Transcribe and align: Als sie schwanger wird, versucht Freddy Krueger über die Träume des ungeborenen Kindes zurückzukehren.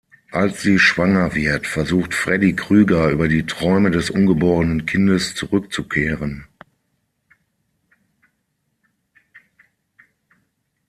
Als 0.31 0.63
sie 0.63 0.79
schwanger 0.79 1.35
wird, 1.35 1.67
versucht 1.67 2.15
Freddy 2.15 2.53
Krueger 2.55 3.11
über 3.11 3.27
die 3.27 3.45
Träume 3.45 3.91
des 3.91 4.09
ungeborenen 4.09 4.87
Kindes 4.87 5.35
zurückzukehren. 5.35 6.47